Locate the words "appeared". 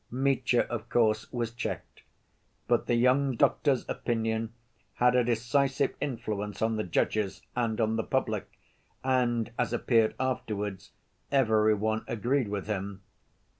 9.73-10.15